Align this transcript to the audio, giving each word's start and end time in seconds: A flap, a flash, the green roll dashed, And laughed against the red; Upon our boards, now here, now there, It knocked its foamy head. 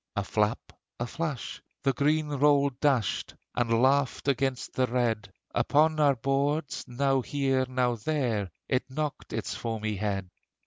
A 0.15 0.23
flap, 0.23 0.73
a 0.99 1.05
flash, 1.05 1.61
the 1.83 1.93
green 1.93 2.29
roll 2.29 2.71
dashed, 2.71 3.35
And 3.53 3.83
laughed 3.83 4.27
against 4.27 4.73
the 4.73 4.87
red; 4.87 5.31
Upon 5.53 5.99
our 5.99 6.15
boards, 6.15 6.83
now 6.87 7.21
here, 7.21 7.67
now 7.69 7.93
there, 7.93 8.49
It 8.67 8.89
knocked 8.89 9.31
its 9.31 9.53
foamy 9.53 9.97
head. 9.97 10.31